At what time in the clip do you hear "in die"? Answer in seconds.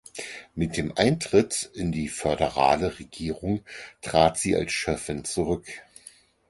1.75-2.07